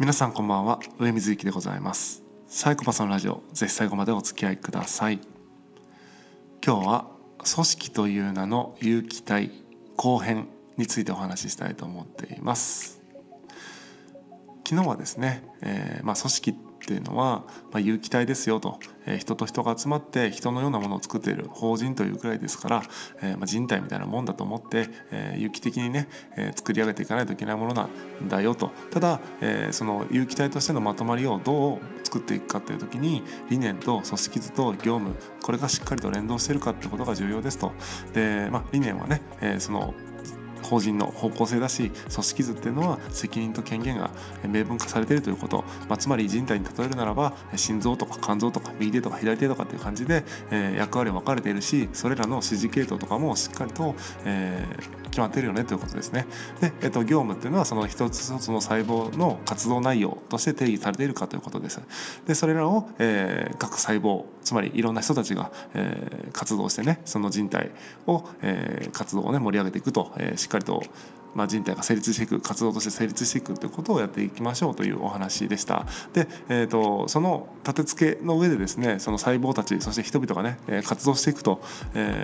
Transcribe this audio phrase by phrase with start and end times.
[0.00, 0.80] 皆さんこんばんは。
[0.98, 2.22] 上水幸でございます。
[2.46, 3.42] サイコパスのラジオ。
[3.52, 5.20] ぜひ最後までお付き合いください。
[6.64, 9.50] 今日は組織という名の有機体
[9.96, 13.02] 後編についてお話ししたいと思っています。
[14.66, 22.82] 昨日はですね、えー、まあ、組織っていうのは、まあ、有機体ですよと、えー、人と人が集まって人のようなものを作っている法人というくらいですから、
[23.22, 27.88] えー、まあ、人体みたいなもんだと思って、え有機的にね、え作り上げていかないといけないものな
[28.22, 37.72] んだよとただ、えその有機体としてのまとまりをどう作っていくかっていう時に理念と組織図と業務これがしっかりと連動してるかってことが重要ですと。
[38.12, 39.94] で、まあ、理念はね、えその
[40.62, 44.10] 法人の方向性だし組織図っていうのは責任と権限が
[44.46, 56.26] 明文化されているということ、まあ、つまり人体に例えるならば心臓とか肝臓とか右手とか左手とかっていう感じで、えー、役割分かれているしそれらの指示系統とかもしっかりと、えー、決まってるよねということですね。
[56.60, 61.80] で、えっと、業務っていうのはその一つ一つの細胞の活動内容として定義されているかということです。
[62.26, 67.70] でそれらを、えー、各細胞つまりいろんな人たちが、えー、活動してねその人体
[68.06, 70.82] を、えー、活動をね盛り上げていくと、えー、しっかりと
[71.34, 75.86] まあ、人体が成立していく活動として成立していくということをやっていきましょうというお話でした。
[76.12, 81.60] で、えーと、その立て付けの上でですねその細胞たちそして人々がね活動していくと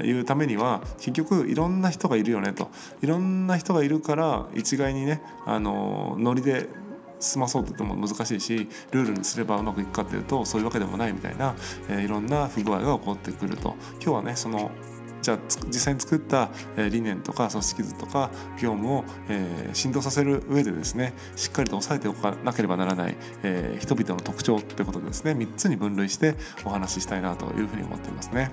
[0.05, 2.71] いうためには結局いろんな人がいるよねと
[3.03, 6.69] いろんな人がいるから一概にねあのノリで
[7.21, 11.55] 済まそうと言っても難しいしルールにすればうまくいくかっていうとそういうわけでもないみたいな、
[11.89, 14.71] えー、いろんな不具合が起こってくると今日はねその
[15.27, 18.31] じゃあ実際に作った理念とか組織図とか
[18.63, 28.53] 業務を、えー、振動させる上でですねしっかりと押さえておかなければならない、えー、人々の特徴ってことでですね3つに分類してお話ししたいなというふうに思っていますね。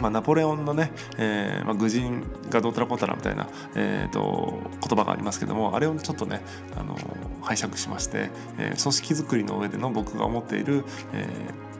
[0.00, 6.42] まあ、ナポレオンのね、えーまあ、愚人がどうたらこうたらみたいな、えーと、言葉がありますけどもあれをちょっとね
[6.76, 6.98] あの
[7.40, 8.28] 拝借しまして、
[8.58, 11.75] えー、組織づくりの上での僕が思っている、えー、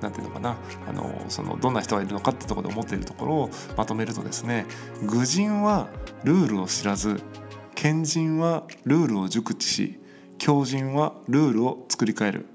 [0.00, 0.56] なんていうのかな。
[0.88, 4.66] あのそのどんな人がいるのかってところで思っているところをまとめるとですね
[5.02, 5.88] 愚人は
[6.24, 7.20] ルールを知らず
[7.74, 10.00] 賢人はルールを熟知し
[10.38, 12.46] 強人はルールを作り変える。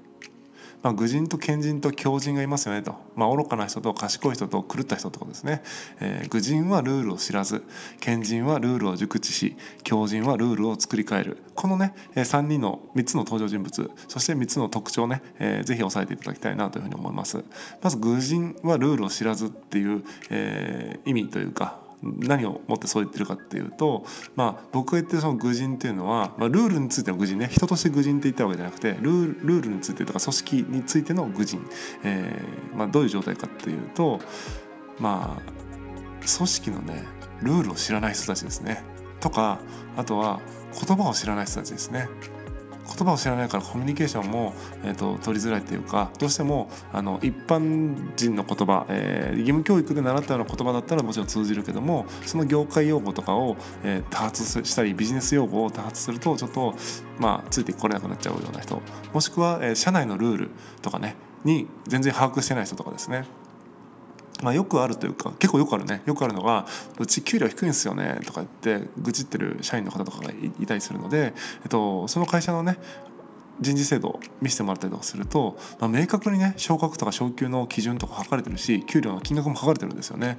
[0.84, 5.62] まあ、愚人と賢人と強人がいますよねと、まあ、愚かな人と賢い人と狂った人ってことですね、
[5.98, 7.64] えー、愚人はルールを知らず
[8.00, 11.38] 賢人はルールを熟知し強人はルールを作り変える。
[11.54, 17.42] このね3人の3つの登場人物そして3つの特徴をね、えー、ぜひ押さえていただきたいなというふうに思います。
[17.80, 24.04] まず愚人はルールを知らずっていう、えー、意味というか何をもってそう言ってるかっていうと、
[24.36, 27.48] まあ、僕が言ってるその愚人っていうのは、まあ、ルールについての愚人ね。
[27.50, 31.60] 人として愚人って言ったわけじゃなくてルールについてとか組織についての愚人、
[32.04, 34.20] えーまあ、どういう状態かっていうと
[34.98, 35.42] まあ
[36.36, 37.04] 組織のね
[37.42, 38.82] ルールを知らない人たちですね。
[39.20, 39.60] とか
[39.96, 40.40] あとは
[40.86, 42.08] 言葉を知らない人たちですね。
[42.86, 56.74] 言葉を知らないからコミュニケーションも、えーと、取りづらいというかどうしてもあの一般人の言葉、えー、義務教育で習ったような言葉だったらもちろん通じるけどもその業界用語とかを、えー、多発したりビジネス用語を多発するとちょっと、
[57.18, 58.80] まあ、ついてこれなくなっちゃうような人
[59.12, 60.50] もしくは、えー、社内のルール
[60.82, 63.24] とかねに全然把握してない人とかですね。
[64.42, 66.66] まあ、よくあるというか結構よくあるねよくあるのが
[66.98, 68.44] 「うち給料低いんですよね」とか言
[68.78, 70.30] って愚痴ってる社員の方とかが
[70.60, 72.78] いたりするので、えっと、その会社のね
[73.60, 80.38] 人事制度を見せてもらったりとかすると、まあ、明確にね昇格とか昇給の基準とか書かれてるし給料の金額も書かれてるんですよね。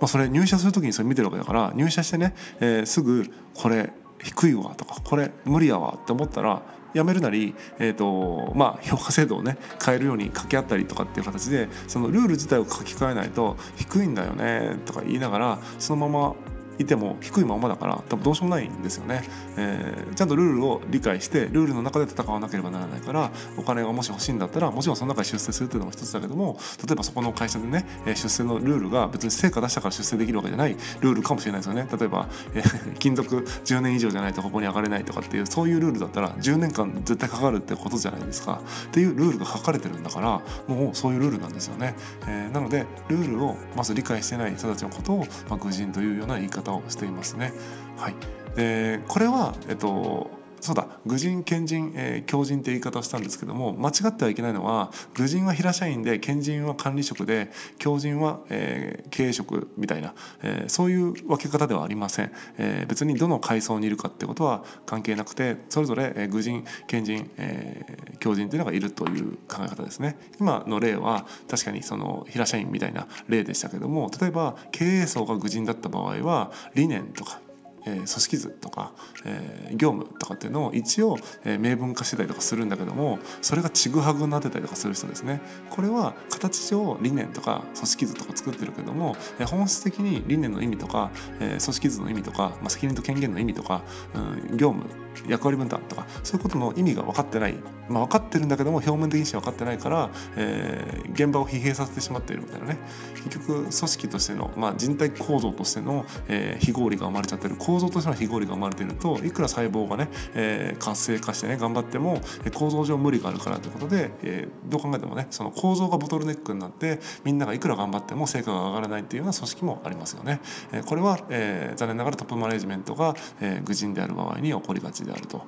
[0.00, 6.62] まあ、それ入社する時にそれ見てるわけだから入社してね、えー、すぐこれ低いわとかこれ無理やわって思ったら
[6.94, 16.34] やめるなり、えーとまあ、評価制度をね変えるように掛け合ったりとかっていう形でそのルール自体を書き換えないと低いんだよねとか言いながらそのまま
[16.78, 19.22] いても低いままだから多分どうしようもないんですよね、
[19.56, 31.88] えー、ちゃんとルールを理解してルールの中で戦わなければならないからお金がもし欲しいんだったらもちろんその中で出世するっていうのも一つだけども例えばそこの会社でね出世のルールが別に成果出したから出世できるわけじゃないルールかもしれないですよね。
[31.90, 38.60] 例えば、えー、勤続10年以上じゃないとここに上がれないとかっていうそういうルールだったら10年間絶対かかるってことじゃないですか。
[38.88, 41.94] っていうルールが書かれてるんだからもうそういうルールなんですよね、
[42.26, 45.18] えー、なのでルールをまず理解してない人たちのことを、
[45.48, 47.52] まあ、愚人というような言い方をしていますね。
[47.96, 48.14] はい、
[48.56, 50.30] でこれは、えっと、
[50.64, 70.16] そうだ愚人賢人、えー、強人って言い方をしたんですけども間違ってはいけないのは愚人は平社員で賢人は管理職で強人は、えー、経営職みたいな、えー、そういう分け方ではありません、えー、別にどの階層にいるかってことは関係なくてそれぞれ、えー、愚人賢人、えー、強人っていうのがいるという考え方ですね。
[70.40, 77.40] 今の例は確かにその平社員みたいな例でしたけども例えば経営層が愚人だった場合は理念とか
[77.86, 78.92] え、組織図とか、
[79.24, 85.40] え、業務とかっていうのを一応、え、明文化してたりとかするんだけどもそれがちぐはぐになってたりとかする人ですね。
[85.70, 91.10] これは形上理念とか組織図とか作ってるけども、え、本質的に理念の意味とか、
[91.40, 93.82] え、組織図の意味とか、ま、責任と権限の意味とか、
[94.14, 94.84] うん、業務
[95.28, 97.54] 役割分担とかそういうことの意味が分かってない、
[97.88, 102.78] まあ、分かってるんだけども表面的にしか分かってないから、えー、現場を疲弊させてしまっているみたいなね。
[103.14, 107.56] 結局組織としての、まあ、人体構造としての、えー、非合理が生まれちゃってる。
[107.56, 112.20] 構造としての非合理が生まれているといくら細胞がね、えー、活性化してね頑張っても
[112.54, 120.40] 構造上無理があるからということで、えー、どう考えてもねその構造がボトルネックになってみんながいくら頑張っても成果が上がらないっていうような組織もありますよね。
[120.72, 125.44] えー、これは、えー、残念ながらトップマネジメントが、えー、愚人である場合に起こりがちであると。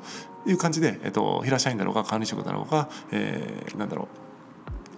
[0.46, 4.26] いう感じで、えっと、平社員だろうが管理職だろうが、えー、なんだろう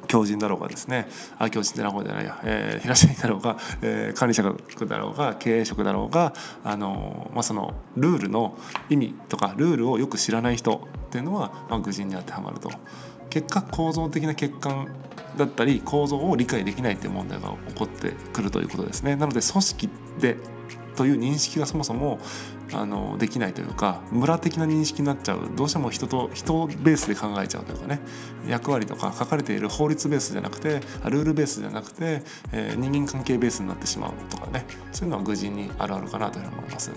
[0.09, 1.07] 強人だろうがですね
[1.39, 6.33] あ強人だろうじゃないや、えー、平社員だろうが、えー、管理職だろうが経営職だろうが
[6.65, 8.59] あの、まあ、そのルールの
[8.89, 12.71] 意味とかルールをよく知らない人っていうのは、まあ、愚人に当てはまると。
[13.31, 14.89] 結果構造的な欠陥
[15.37, 19.17] だったり構造を理解できないという問題が起こってくるということですね。
[19.17, 20.37] なので組織で
[20.97, 22.19] という認識がそもそも
[22.73, 28.01] あのできないというか村的な認識になっちゃうどうしても人と人ベースで考えちゃうというかね
[28.47, 32.23] 役割とか書かれている法律ベースじゃなくてルールベースじゃなくて、
[32.53, 36.91] えー、人間関係ベースになってしまうとかねそういうのは愚人にあるあるかなというふうに思います。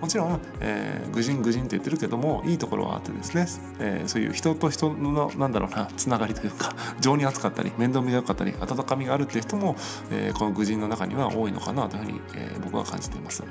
[0.00, 3.46] もちろん、えー、愚人愚人って言ってるけどもいいところはあってですね、
[3.80, 9.76] えー、そういう人と人のなんだろうなつながりというか情に厚かったり面倒見が良かったり温かみがあるっていう人も、
[10.10, 13.42] えー、この愚人の中には多いのかなというふうに、えー、僕は感じています。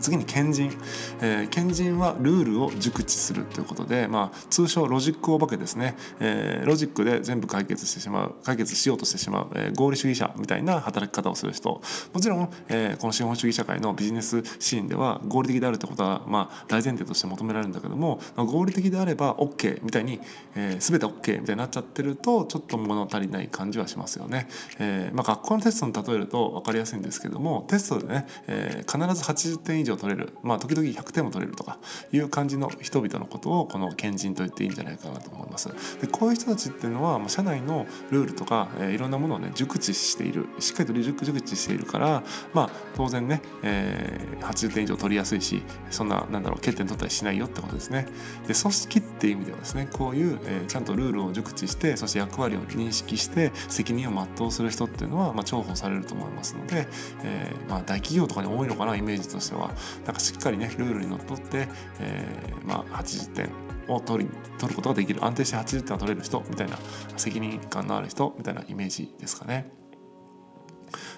[0.00, 0.72] 次に賢人、
[1.20, 11.80] えー、賢人はルールを熟知するということで、まあ、通称ロジックお化けですね、えー、ロジックで全部解決してしまう解決しようとしてしまう、えー、合理主義者みたいな働き方をする人。
[12.12, 20.20] もちろん、えー、この資本主義社会のビジネスシーンでは合理的であるってことは、まあ、大前提として求められるんだけども合理的であれば OK みたいに、
[20.54, 24.48] えー、全て OK みたいになっちゃってるとちょっと物足りない感じはしますよね。
[24.78, 31.78] えーまあ、学校のテストに例えると分かりやすいんですけどもテストでね、えー、必ず80点以上取れるまあ時々100点も取れるとか
[32.12, 35.68] いう感じの人々のことをこの賢人と言っていいんじゃないかなと思います。
[36.00, 42.22] でこういう人たちっていうのは社内のルールとか、えー、いろんなものをね熟知しているしっかりと熟知しているから
[42.54, 48.06] まあ当然ね、えー、80点以上取りやすいしそんななんだろう欠点取ったりしないよってことですね。
[48.46, 56.86] で組織っていう意味ではですねこういう、えー、ちゃんとルールを熟知してそして役割を認識して責任を全うする人っていうのは、まあ、重宝されると思いますので、
[57.24, 59.70] えーまあ、大企業とかに多いのかなイメージとしては
[60.04, 61.68] なんかしっかりねルールにのっとって、
[62.00, 63.50] えー、まあ、80点
[63.88, 66.78] を取り取ることができる安定して80点を取れる人みたいな
[67.16, 69.72] 責任感のある人みたいなイメージですかね。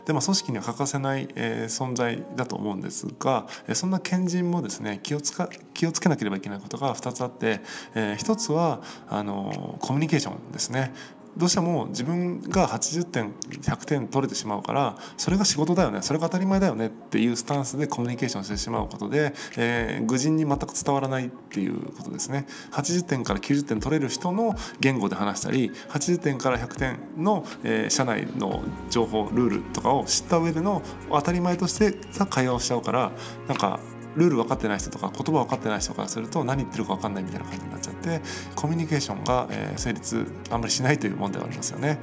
[0.05, 7.61] でまあ、組織には欠かせない、えー、存在だと思うんですが、えー、そんな賢人もですね気をつか気をつけなければいけないことが2つあって、
[7.95, 10.93] えー、1つはあのコミュニケーションですね。
[11.37, 22.47] どうしても自分が80点100点取れてしまうからそれが仕事だよねそれが当たり前だよねっていうスタンスでコミュニケーションしてしまうことで、えー、愚人に全く伝わらないっていうことですね。
[22.73, 31.93] 80点から90点取れる人の言語で話したり80点から100点の、えー、社内の情報ルールとかを知った上での当たり前として
[32.29, 33.13] 会話をしちゃうから
[33.49, 33.81] なんか
[34.17, 38.21] ルール分かってない人とか言葉分かってない人からすると何言ってるか分かんないみたいな感じになっちゃって
[38.57, 41.99] コミュニケーションが、え成立あんまりしないという問題はありますよね。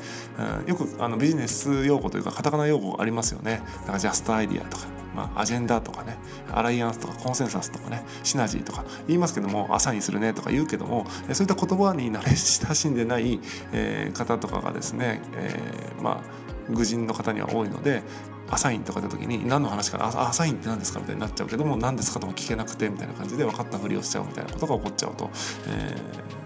[0.61, 3.61] うん、よくあのビジネス用語というかカタカナ用語ありますよね。
[3.85, 4.85] なんかジャストアイディアとか。
[5.15, 6.15] まあ、アジェンダとかね
[6.51, 13.39] アライアンスとかコンセンサスとかねシナジーとか言いますけどもアサインするねとか言うけどもそういった言葉に慣れ親しんでない、
[13.73, 18.03] えー、方とかがですね、えー、まあ愚人の方には多いので
[18.49, 20.05] アサインとか出た時に何の話かな？
[20.07, 20.99] アサインって何ですか？
[20.99, 22.19] みたいになっちゃうけども何ですか？
[22.19, 25.29] とも聞けなくてみたいな感じで分かったふりをしちゃうみたいなことが起こっちゃうと、
[25.67, 25.95] え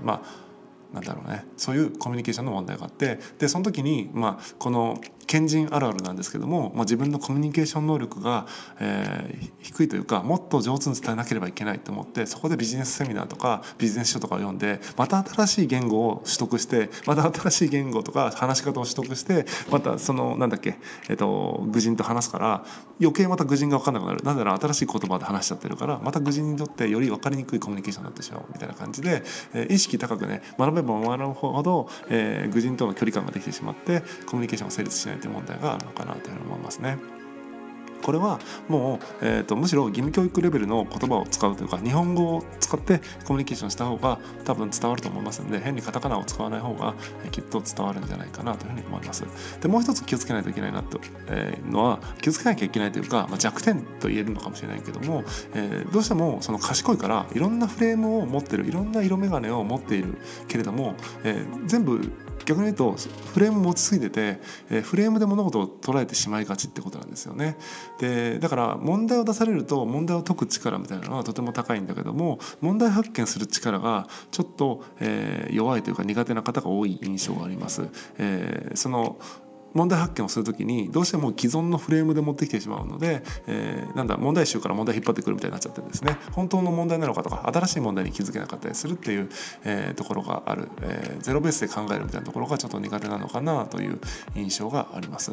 [0.03, 0.50] ー、まあ
[0.93, 1.45] なんだろうね。
[1.57, 3.19] そういうコミュニケーションの問題があって。
[3.39, 8.47] でその時に、まあ、この賢人あるあるなんですけども、まあ、自分のコミュニケーション能力が、
[8.79, 20.75] えー、低いというかもっと上手に伝えなければいけないと思ってそこでビジネスセミナーとかビジネス書とかを読んでまた新しい言語を取得してまた新しい言語とか話し方を取得してまたそのなんだっけ、
[21.09, 22.65] えーと、愚人と話すから
[22.99, 24.21] 余計また愚人が分かんなくなる。
[24.23, 28.43] なぜなら新しい言葉で話しちゃってるからまた愚人にとってより分かりにくいコミュニケーションになってしまう。
[28.53, 37.20] みたいな感じで、えー、意識高くね学べば学ぶほど、えー、愚人との距離感ができてしまってコミュニケーションが成立しないという問題があるのかなというふうに思いますね。
[38.01, 46.95] これはもう、えーと、むしろ義務教育レベルの言葉を使うというか日本語を使ってコミュニケーションした方が多分伝わると思いますので変にカタカナを使わない方が、
[47.31, 49.23] きっと伝わるんじゃないかなというふうに思います。
[49.61, 60.17] でもう一つ気をつけないといけないなと、えー、のは気をつけなきゃいけないというか、まあ、弱点と言えるのかもしれないけども、えー、どうしてもその賢いからいろんなフレームを持ってるいろんな色眼鏡を持っている
[60.47, 62.11] けれども、えー、全部
[62.51, 62.95] 逆に言うと
[63.33, 67.57] フレーム持ちすぎてて、えフレームで物事を捉えてしまいがちってことなんですよね。
[67.99, 77.87] でだから問題を出されると問題を解く力みたいなのはとても高いんだけども問題発見する力がちょっと、えー、弱いというか苦手な方が多い印象があります。
[78.17, 79.17] えー、その
[79.73, 89.29] 問題発見をする時にどうしても既存のフレームで持ってきてしまうので、えー、なんだ問題集から問題引っ張ってくるみたいになっちゃってですね本当の問題なのかとか新しい問題に気づけなかったりするっていう、
[89.63, 93.99] えー、ところがある、えー、ゼロベースで考えるみたいなところがちょっと苦手なのかなという
[94.35, 95.31] 印象があります。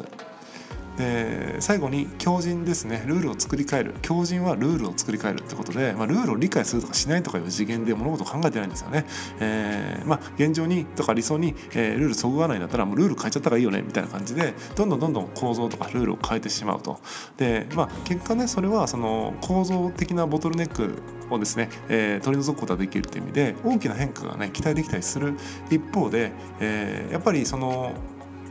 [0.99, 9.05] で最後に強靭ですねルールを作り変える強靭はルールを作り変えるってことで、まあ、ルールを理解するとかしないとかいう次元で物事を考えてないんですよね。
[9.39, 16.99] えー、まあ、現状にとか理想に、えー、ルールそぐわないんだったらもうルール変えちゃった方がいいよねみたいな感じでどんどんどんどん構造とかルールを変えてしまうと。
[17.37, 25.35] でまあ結果ねそれはその構造的なボトルネックをですね、えー、取り除くことができるという意味で大きな変化がね期待できたりする
[25.69, 27.93] 一方で、え、やっぱりその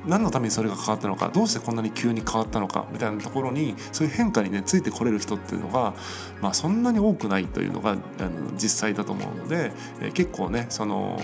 [0.08, 5.94] 何のためにそれが変わったのかどうしてこんなに急に変わったのかみたいなところにそういう変化にねついてこれる人っていうのが、
[6.40, 8.00] まあ、そんなに多くないというのがあの
[8.54, 11.20] 実際だと思うので、えー、結構ねその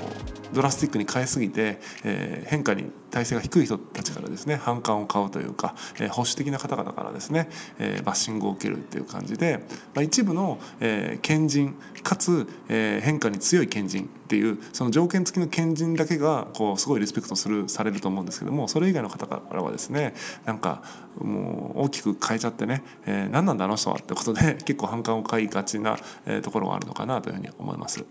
[0.52, 9.60] ドラスティックに変えすぎて、えー、変化に体制が低い人たちからですね反感を買うというか、えー、保守的な方々からですね、えー、バッシングを受けるっていう感じで、
[9.94, 20.82] まあ、一部の、えー、賢人かつ、えー、変化に強い賢人っていうその条件付きの賢人だけがこうすごいリスペクトするされると思うんですけどもそれ以外の方からはですねなんか
[21.18, 28.04] もう大きく変えちゃってね、えー、何なんだあの人はってことで結構反感を買いがちな、え、ところがあるのかなというふうに思います。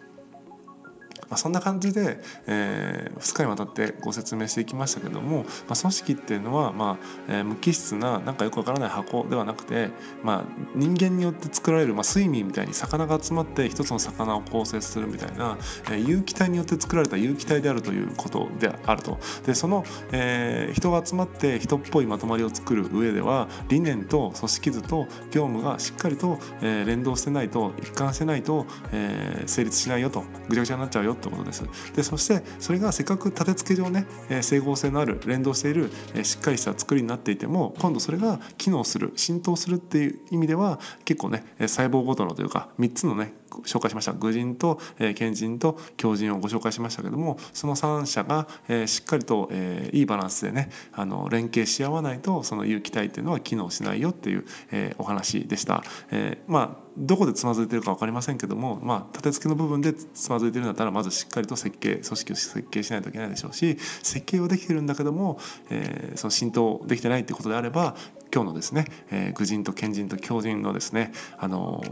[1.30, 9.90] まあ、そんな感じで、えー、2日にわたってご説明していきましたけども、まあ、組織っていうのは、まあえー、無機質ななんかよくわからない箱ではなくて、
[10.24, 10.44] まあ、
[10.76, 19.20] 人間によって作られる、まあ、睡眠みたいに魚が集まって一つの魚を構成するみたいな、えー、有機体によって作られた有機体であるということであると。
[19.46, 31.64] でその、えー、人が集まって人っぽいまとまりを作る上では理念と組織図と業務がしっかりと、えー、連動してないと一貫してないと、えー、成立しないよとぐちゃぐちゃになっちゃうよってことです。
[31.96, 55.84] でそしてそれがせっかく立て付け上ね、え整合性のある連動している、えしっかりした作りになっていても今度それが機能する浸透するっていう意味では結構ね細胞ごとのというか3つのね紹介しました愚人と、えー、賢人と強人をご紹介しましたけどもその3者が、えー、しっかりと、えー、いいバランスでねあの連携し合わないとその有機体っていうのは機能しないよっていう、えー、お話でした。
[56.12, 67.96] えー、まあどこでつまずいてるか分かりませんけども、まあ、立て付けの部分でつまずいてるんだったらまずしっかりと設計組織を設計しないといけないでしょうし設計はできてるんだけども、えー、その浸透できてないってことであれば
[68.34, 71.84] 今日のですね、えー、愚人と賢人と強人のですねあの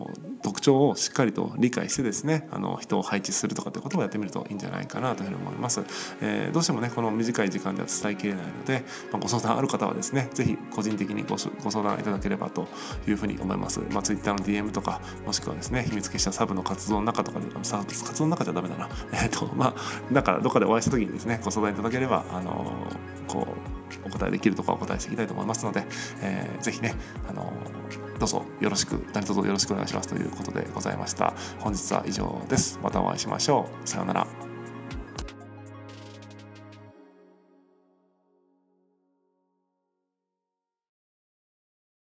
[0.41, 5.81] 特徴をしっかりと理解してですねあの人を配置するとかってことをやってみるといいんじゃないかなというふうに思います、
[6.21, 12.67] えー、どうしてもねこの短い時間では伝えきれないので、まあ、ご相談ある方はですね是非個人的にご相談いただければと
[13.07, 18.89] いうふうに思います、まあ、Twitter の DM とかもしくはですね秘密結社サブの活動の中とかでサブ活動の中じゃダメだな。
[19.13, 22.73] えっ、ー、とまあだからどっかでお会いした時にですねご相談いただければあの
[23.27, 25.85] こうお答えできるとかお答えしていきたいと思いますので
[26.21, 26.95] え、えー、ぜひね、
[27.29, 27.51] あの
[28.19, 31.33] どうぞよろしく何卒よろしくお願いしますということでございました。
[31.59, 32.79] 本日は以上です。
[32.81, 33.87] またお会いしましょう。
[33.87, 34.50] さようなら。